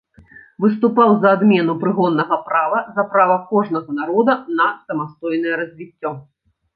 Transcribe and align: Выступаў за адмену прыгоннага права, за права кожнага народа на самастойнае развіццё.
Выступаў 0.63 1.09
за 1.25 1.33
адмену 1.35 1.75
прыгоннага 1.83 2.39
права, 2.47 2.79
за 2.95 3.05
права 3.11 3.35
кожнага 3.51 3.89
народа 3.99 4.33
на 4.61 4.71
самастойнае 4.89 5.53
развіццё. 5.61 6.15